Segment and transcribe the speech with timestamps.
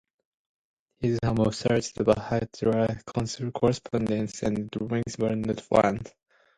[0.99, 2.21] His home was searched, but the
[3.11, 6.11] Hitler correspondence and drawings were not found.